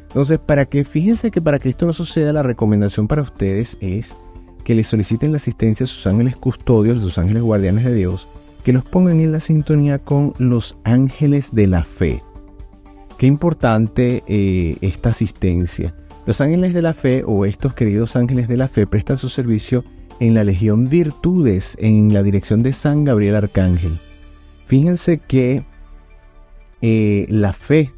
Entonces, 0.09 0.39
para 0.39 0.67
que 0.67 0.85
fíjense 0.85 1.31
que 1.31 1.41
para 1.41 1.59
que 1.59 1.69
esto 1.69 1.87
no 1.87 1.93
suceda, 1.93 2.33
la 2.33 2.43
recomendación 2.43 3.09
para 3.09 3.23
ustedes 3.23 3.77
es 3.81 4.13
que 4.65 4.75
les 4.75 4.89
soliciten 4.89 5.31
la 5.31 5.37
asistencia 5.37 5.85
a 5.85 5.87
sus 5.87 6.07
ángeles 6.07 6.37
custodios, 6.37 7.03
sus 7.03 7.17
ángeles 7.17 7.43
guardianes 7.43 7.85
de 7.85 7.95
Dios, 7.95 8.29
que 8.65 8.73
los 8.73 8.85
pongan 8.85 9.21
en 9.21 9.33
la 9.33 9.41
sintonía 9.41 9.99
con 9.99 10.35
los 10.39 10.77
ángeles 10.85 11.55
de 11.55 11.67
la 11.67 11.85
fe. 11.85 12.23
Qué 13.17 13.27
importante 13.27 14.23
eh, 14.27 14.77
esta 14.81 15.11
asistencia. 15.11 15.95
Los 16.27 16.41
ángeles 16.41 16.75
de 16.75 16.83
la 16.83 16.93
fe 16.93 17.23
o 17.27 17.47
estos 17.47 17.75
queridos 17.75 18.17
ángeles 18.17 18.49
de 18.49 18.57
la 18.57 18.69
fe 18.69 18.87
prestan 18.87 19.17
su 19.17 19.29
servicio 19.29 19.85
en 20.21 20.35
la 20.35 20.45
Legión 20.45 20.89
Virtudes 20.89 21.77
en 21.81 22.13
la 22.13 22.23
dirección 22.23 22.63
de 22.63 22.73
San 22.73 23.05
Gabriel 23.05 23.37
Arcángel. 23.37 23.99
Fíjense 24.67 25.19
que 25.19 25.65
eh, 26.83 27.27
la 27.29 27.53
fe 27.53 27.91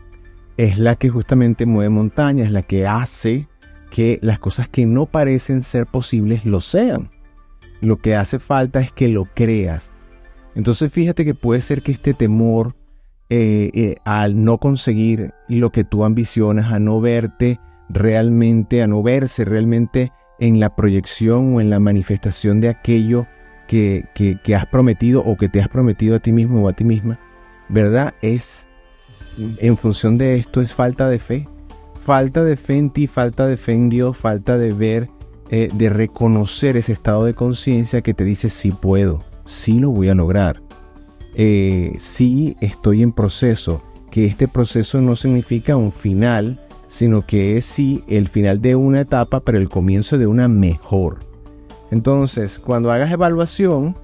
es 0.56 0.78
la 0.78 0.96
que 0.96 1.10
justamente 1.10 1.66
mueve 1.66 1.90
montañas, 1.90 2.50
la 2.50 2.62
que 2.62 2.86
hace 2.86 3.48
que 3.90 4.18
las 4.22 4.38
cosas 4.38 4.68
que 4.68 4.86
no 4.86 5.06
parecen 5.06 5.62
ser 5.62 5.86
posibles 5.86 6.46
lo 6.46 6.60
sean. 6.60 7.10
Lo 7.80 7.98
que 7.98 8.16
hace 8.16 8.38
falta 8.38 8.80
es 8.80 8.92
que 8.92 9.08
lo 9.08 9.26
creas. 9.26 9.90
Entonces 10.54 10.92
fíjate 10.92 11.24
que 11.24 11.34
puede 11.34 11.60
ser 11.60 11.82
que 11.82 11.92
este 11.92 12.14
temor 12.14 12.74
eh, 13.34 13.70
eh, 13.72 13.96
al 14.04 14.44
no 14.44 14.58
conseguir 14.58 15.32
lo 15.48 15.72
que 15.72 15.84
tú 15.84 16.04
ambicionas, 16.04 16.70
a 16.70 16.78
no 16.78 17.00
verte 17.00 17.58
realmente, 17.88 18.82
a 18.82 18.86
no 18.86 19.02
verse 19.02 19.46
realmente 19.46 20.12
en 20.42 20.58
la 20.58 20.74
proyección 20.74 21.54
o 21.54 21.60
en 21.60 21.70
la 21.70 21.78
manifestación 21.78 22.60
de 22.60 22.68
aquello 22.68 23.28
que, 23.68 24.06
que, 24.12 24.56
has 24.56 24.66
prometido 24.66 25.22
o 25.22 25.36
que 25.36 25.48
te 25.48 25.60
has 25.60 25.68
prometido 25.68 26.16
a 26.16 26.18
ti 26.18 26.32
mismo 26.32 26.64
o 26.64 26.68
a 26.68 26.72
ti 26.72 26.82
misma, 26.82 27.20
¿verdad? 27.68 28.14
Es, 28.22 28.66
en 29.58 29.76
función 29.76 30.18
de 30.18 30.34
esto, 30.34 30.60
es 30.60 30.74
falta 30.74 31.08
de 31.08 31.20
fe. 31.20 31.48
Falta 32.04 32.42
de 32.42 32.56
fe 32.56 32.76
en 32.76 32.90
ti, 32.90 33.06
falta 33.06 33.46
de 33.46 33.56
fe 33.56 33.72
en 33.72 33.88
Dios, 33.88 34.16
falta 34.16 34.58
de 34.58 34.72
ver, 34.72 35.08
eh, 35.50 35.68
de 35.72 35.88
reconocer 35.88 36.76
ese 36.76 36.92
estado 36.92 37.24
de 37.24 37.34
conciencia 37.34 38.02
que 38.02 38.12
te 38.12 38.24
dice 38.24 38.50
sí 38.50 38.72
puedo, 38.72 39.22
sí 39.44 39.78
lo 39.78 39.90
voy 39.90 40.08
a 40.08 40.14
lograr, 40.14 40.60
eh, 41.36 41.94
sí 41.98 42.56
estoy 42.60 43.04
en 43.04 43.12
proceso, 43.12 43.80
que 44.10 44.26
este 44.26 44.48
proceso 44.48 45.00
no 45.00 45.14
significa 45.14 45.76
un 45.76 45.92
final, 45.92 46.58
sino 46.92 47.24
que 47.24 47.56
es 47.56 47.64
sí 47.64 48.04
el 48.06 48.28
final 48.28 48.60
de 48.60 48.76
una 48.76 49.00
etapa, 49.00 49.40
pero 49.40 49.56
el 49.56 49.70
comienzo 49.70 50.18
de 50.18 50.26
una 50.26 50.46
mejor. 50.46 51.20
Entonces, 51.90 52.58
cuando 52.58 52.92
hagas 52.92 53.10
evaluación, 53.10 53.96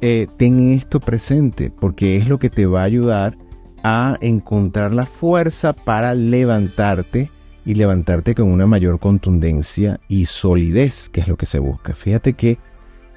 eh, 0.00 0.26
ten 0.38 0.72
esto 0.72 1.00
presente, 1.00 1.70
porque 1.70 2.16
es 2.16 2.26
lo 2.26 2.38
que 2.38 2.48
te 2.48 2.64
va 2.64 2.80
a 2.80 2.84
ayudar 2.84 3.36
a 3.82 4.16
encontrar 4.22 4.94
la 4.94 5.04
fuerza 5.04 5.74
para 5.74 6.14
levantarte 6.14 7.30
y 7.66 7.74
levantarte 7.74 8.34
con 8.34 8.50
una 8.50 8.66
mayor 8.66 9.00
contundencia 9.00 10.00
y 10.08 10.24
solidez, 10.24 11.10
que 11.10 11.20
es 11.20 11.28
lo 11.28 11.36
que 11.36 11.44
se 11.44 11.58
busca. 11.58 11.94
Fíjate 11.94 12.32
que 12.32 12.56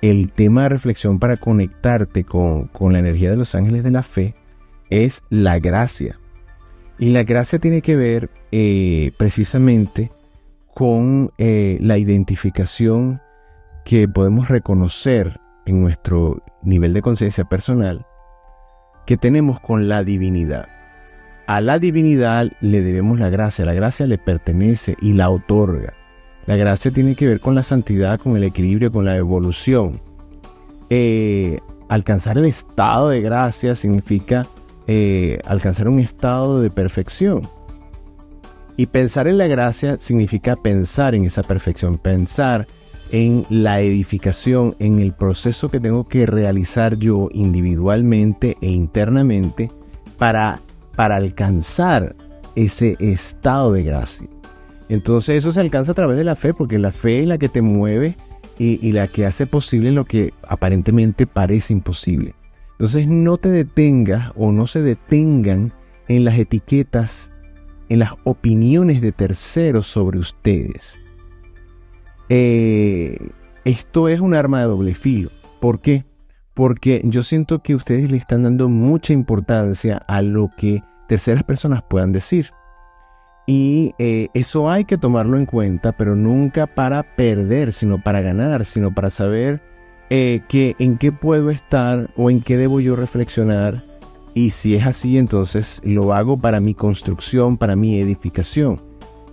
el 0.01 0.33
tema 0.33 0.63
de 0.63 0.69
reflexión 0.69 1.17
para 1.17 1.37
conectarte 1.37 2.25
con, 2.25 2.69
la 2.91 2.99
energía 2.99 3.29
de 3.29 3.37
los 3.37 3.55
ángeles 3.55 3.85
de 3.85 3.91
la 3.91 4.03
fe 4.03 4.35
es 4.89 5.23
la 5.29 5.59
gracia. 5.59 6.19
Y 6.99 7.11
la 7.11 7.23
gracia 7.23 7.59
tiene 7.59 7.81
que 7.81 7.95
ver 7.95 8.29
eh, 8.51 9.11
precisamente 9.17 10.11
con 10.73 11.31
eh, 11.37 11.77
la 11.81 11.97
identificación 11.97 13.21
que 13.85 14.07
podemos 14.07 14.47
reconocer 14.47 15.39
en 15.65 15.81
nuestro 15.81 16.43
nivel 16.63 16.93
de 16.93 17.01
conciencia 17.01 17.45
personal 17.45 18.05
que 19.05 19.17
tenemos 19.17 19.59
con 19.59 19.87
la 19.87 20.03
divinidad. 20.03 20.67
A 21.47 21.61
la 21.61 21.79
divinidad 21.79 22.51
le 22.59 22.81
debemos 22.81 23.19
la 23.19 23.29
gracia, 23.29 23.63
la 23.63 23.73
gracia 23.73 24.05
le 24.05 24.17
pertenece 24.17 24.97
y 25.01 25.13
la 25.13 25.29
otorga. 25.29 25.93
La 26.45 26.57
gracia 26.57 26.91
tiene 26.91 27.15
que 27.15 27.27
ver 27.27 27.39
con 27.39 27.55
la 27.55 27.63
santidad, 27.63 28.19
con 28.19 28.35
el 28.35 28.43
equilibrio, 28.43 28.91
con 28.91 29.05
la 29.05 29.15
evolución. 29.15 30.01
Eh, 30.89 31.59
alcanzar 31.87 32.37
el 32.37 32.45
estado 32.45 33.09
de 33.09 33.21
gracia 33.21 33.75
significa 33.75 34.45
eh, 34.87 35.39
alcanzar 35.45 35.87
un 35.87 35.99
estado 35.99 36.61
de 36.61 36.69
perfección. 36.69 37.47
Y 38.75 38.87
pensar 38.87 39.27
en 39.27 39.37
la 39.37 39.47
gracia 39.47 39.97
significa 39.97 40.55
pensar 40.55 41.15
en 41.15 41.25
esa 41.25 41.43
perfección, 41.43 41.97
pensar 41.97 42.67
en 43.11 43.45
la 43.49 43.81
edificación, 43.81 44.75
en 44.79 44.99
el 44.99 45.13
proceso 45.13 45.69
que 45.69 45.79
tengo 45.79 46.07
que 46.07 46.25
realizar 46.25 46.97
yo 46.97 47.29
individualmente 47.31 48.57
e 48.61 48.69
internamente 48.69 49.71
para, 50.17 50.61
para 50.95 51.15
alcanzar 51.15 52.15
ese 52.55 52.97
estado 52.99 53.73
de 53.73 53.83
gracia. 53.83 54.27
Entonces 54.89 55.37
eso 55.37 55.51
se 55.51 55.59
alcanza 55.59 55.91
a 55.91 55.95
través 55.95 56.17
de 56.17 56.23
la 56.23 56.35
fe, 56.35 56.53
porque 56.53 56.79
la 56.79 56.91
fe 56.91 57.21
es 57.21 57.27
la 57.27 57.37
que 57.37 57.49
te 57.49 57.61
mueve 57.61 58.15
y, 58.57 58.91
la 58.91 59.07
que 59.07 59.25
hace 59.25 59.45
posible 59.45 59.91
lo 59.91 60.05
que 60.05 60.33
aparentemente 60.43 61.27
parece 61.27 61.73
imposible. 61.73 62.33
Entonces 62.77 63.07
no 63.07 63.37
te 63.37 63.49
detengas 63.49 64.31
o 64.35 64.51
no 64.51 64.67
se 64.67 64.83
detengan 64.83 65.73
en 66.07 66.25
las 66.25 66.37
etiquetas, 66.37 67.31
en 67.89 67.99
las 67.99 68.11
opiniones 68.23 69.01
de 69.01 69.11
terceros 69.11 69.87
sobre 69.87 70.19
ustedes. 70.19 70.99
Eh, 72.29 73.17
esto 73.65 74.09
es 74.09 74.19
un 74.19 74.35
arma 74.35 74.59
de 74.59 74.67
doble 74.67 74.93
filo. 74.93 75.29
¿Por 75.59 75.79
qué? 75.79 76.05
Porque 76.53 77.01
yo 77.03 77.23
siento 77.23 77.63
que 77.63 77.73
ustedes 77.73 78.11
le 78.11 78.17
están 78.17 78.43
dando 78.43 78.69
mucha 78.69 79.11
importancia 79.11 79.97
a 80.07 80.21
lo 80.21 80.51
que 80.55 80.83
terceras 81.07 81.43
personas 81.43 81.81
puedan 81.81 82.11
decir. 82.11 82.51
Y 83.47 83.95
eh, 83.97 84.27
eso 84.35 84.69
hay 84.69 84.85
que 84.85 84.99
tomarlo 84.99 85.37
en 85.37 85.47
cuenta, 85.47 85.93
pero 85.93 86.15
nunca 86.15 86.67
para 86.67 87.15
perder, 87.15 87.73
sino 87.73 88.03
para 88.03 88.21
ganar, 88.21 88.65
sino 88.65 88.93
para 88.93 89.09
saber 89.09 89.63
eh, 90.09 90.41
que, 90.47 90.75
en 90.79 90.97
qué 90.97 91.11
puedo 91.11 91.49
estar 91.49 92.09
o 92.15 92.29
en 92.29 92.41
qué 92.41 92.57
debo 92.57 92.79
yo 92.79 92.95
reflexionar. 92.95 93.83
Y 94.33 94.51
si 94.51 94.75
es 94.75 94.85
así, 94.85 95.17
entonces 95.17 95.81
lo 95.83 96.13
hago 96.13 96.37
para 96.37 96.59
mi 96.59 96.73
construcción, 96.73 97.57
para 97.57 97.75
mi 97.75 97.99
edificación. 97.99 98.79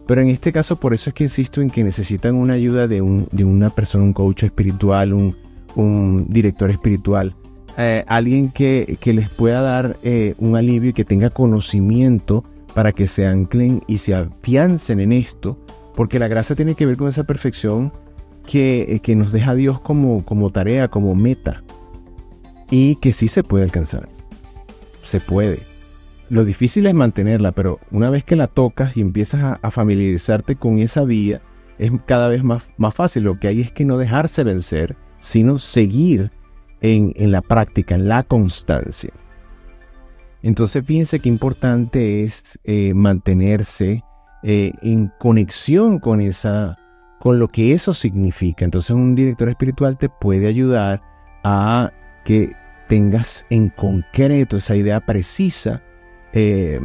Pero 0.06 0.20
en 0.20 0.28
este 0.28 0.52
caso, 0.52 0.76
por 0.76 0.94
eso 0.94 1.10
es 1.10 1.14
que 1.14 1.24
insisto 1.24 1.60
en 1.62 1.70
que 1.70 1.84
necesitan 1.84 2.34
una 2.34 2.54
ayuda 2.54 2.88
de, 2.88 3.02
un, 3.02 3.28
de 3.30 3.44
una 3.44 3.70
persona, 3.70 4.04
un 4.04 4.12
coach 4.12 4.42
espiritual, 4.42 5.12
un, 5.12 5.36
un 5.76 6.26
director 6.28 6.70
espiritual, 6.70 7.34
eh, 7.78 8.04
alguien 8.06 8.50
que, 8.50 8.98
que, 9.00 9.12
les 9.12 9.28
pueda 9.28 9.60
dar 9.62 9.96
un 10.38 10.56
alivio 10.56 10.90
y 10.90 10.92
que 10.92 11.04
tenga 11.04 11.30
conocimiento 11.30 12.44
para 12.74 12.92
que 12.92 13.08
se 13.08 13.26
anclen 13.26 13.82
y 13.86 13.98
se 13.98 14.14
afiancen 14.14 15.00
en 15.00 15.12
esto, 15.12 15.58
porque 15.94 16.18
la 16.18 16.28
gracia 16.28 16.56
tiene 16.56 16.74
que 16.74 16.86
ver 16.86 16.96
con 16.96 17.08
esa 17.08 17.24
perfección 17.24 17.92
que, 18.46 19.00
que 19.02 19.16
nos 19.16 19.32
deja 19.32 19.54
Dios 19.54 19.80
como, 19.80 20.24
como 20.24 20.50
tarea, 20.50 20.88
como 20.88 21.14
meta, 21.14 21.62
y 22.70 22.96
que 22.96 23.12
sí 23.12 23.28
se 23.28 23.42
puede 23.42 23.64
alcanzar. 23.64 24.08
Se 25.02 25.20
puede. 25.20 25.60
Lo 26.30 26.44
difícil 26.44 26.86
es 26.86 26.94
mantenerla, 26.94 27.52
pero 27.52 27.78
una 27.90 28.10
vez 28.10 28.24
que 28.24 28.36
la 28.36 28.46
tocas 28.46 28.96
y 28.96 29.00
empiezas 29.00 29.58
a, 29.60 29.70
familiarizarte 29.70 30.56
con 30.56 30.78
esa 30.78 31.04
vía, 31.04 31.42
es 31.78 31.92
cada 32.06 32.28
vez 32.28 32.42
más, 32.42 32.64
más 32.76 32.94
fácil. 32.94 33.24
Lo 33.24 33.38
que 33.38 33.48
hay 33.48 33.60
es 33.60 33.70
que 33.70 33.84
no 33.84 33.98
dejarse 33.98 34.44
vencer, 34.44 34.96
sino 35.18 35.58
seguir 35.58 36.30
en, 36.80 37.12
en 37.16 37.32
la 37.32 37.42
práctica, 37.42 37.94
en 37.94 38.08
la 38.08 38.22
constancia. 38.22 39.12
Entonces 40.42 40.84
fíjense 40.84 41.20
qué 41.20 41.30
importante 41.30 42.22
es 42.22 42.58
eh, 42.64 42.92
mantenerse 42.92 44.04
eh, 44.42 44.72
en 44.82 45.10
conexión 45.18 45.98
con 45.98 46.20
esa, 46.20 46.78
con 47.24 47.38
lo 47.38 47.48
que 47.48 47.72
eso 47.72 47.94
significa. 47.94 48.66
Entonces 48.66 48.90
un 48.90 49.14
director 49.14 49.48
espiritual 49.48 49.96
te 49.96 50.10
puede 50.10 50.46
ayudar 50.46 51.00
a 51.42 51.90
que 52.22 52.54
tengas 52.86 53.46
en 53.48 53.70
concreto 53.70 54.58
esa 54.58 54.76
idea 54.76 55.00
precisa 55.00 55.82
eh, 56.34 56.78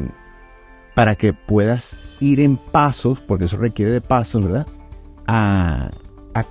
para 0.95 1.15
que 1.15 1.33
puedas 1.33 1.97
ir 2.21 2.39
en 2.39 2.55
pasos, 2.55 3.19
porque 3.19 3.45
eso 3.45 3.57
requiere 3.57 3.91
de 3.91 3.99
pasos, 3.99 4.41
¿verdad? 4.41 4.65
A, 5.27 5.91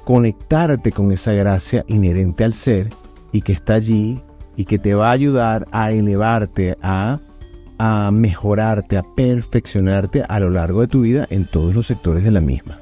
conectarte 0.05 0.93
con 0.93 1.11
esa 1.13 1.33
gracia 1.33 1.83
inherente 1.89 2.45
al 2.45 2.53
ser 2.53 2.91
y 3.33 3.41
que 3.41 3.53
está 3.53 3.75
allí 3.75 4.21
y 4.55 4.67
que 4.67 4.79
te 4.79 4.95
va 4.95 5.09
a 5.09 5.13
ayudar 5.13 5.67
a 5.73 5.93
elevarte, 5.93 6.77
a, 6.83 7.21
a 7.79 8.11
mejorarte, 8.11 8.99
a 8.99 9.03
perfeccionarte 9.17 10.25
a 10.29 10.41
lo 10.41 10.51
largo 10.51 10.83
de 10.83 10.89
tu 10.89 11.01
vida 11.01 11.27
en 11.31 11.47
todos 11.47 11.75
los 11.75 11.87
sectores 11.87 12.23
de 12.23 12.33
la 12.33 12.43
misma. 12.43 12.81